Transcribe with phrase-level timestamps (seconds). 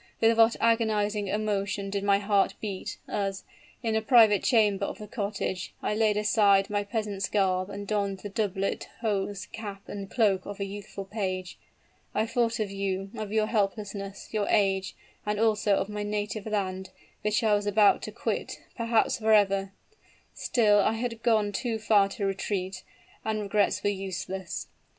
[0.19, 3.43] with what agonizing emotion did my heart beat, as,
[3.83, 8.21] in a private chamber of the cottage, I laid aside my peasant's garb and donned
[8.21, 11.59] the doublet, hose, cap and cloak of a youthful page.
[12.15, 16.89] I thought of you of your helplessness your age, and also of my native land,
[17.23, 19.71] which I was about to quit perhaps forever!
[20.33, 22.81] Still I had gone too far to retreat,
[23.23, 24.65] and regrets were useless.